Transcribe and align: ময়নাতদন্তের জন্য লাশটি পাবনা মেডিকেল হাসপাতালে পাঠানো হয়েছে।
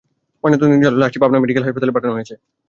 ময়নাতদন্তের 0.43 0.81
জন্য 0.83 0.97
লাশটি 1.01 1.19
পাবনা 1.21 1.41
মেডিকেল 1.41 1.63
হাসপাতালে 1.65 1.95
পাঠানো 1.95 2.13
হয়েছে। 2.15 2.35